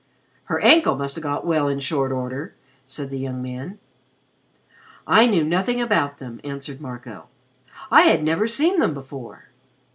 [0.45, 2.55] "Her ankle must have got well in short order,"
[2.87, 3.77] said the young man.
[5.05, 7.27] "I knew nothing about them," answered Marco.
[7.91, 9.49] "I had never seen them before."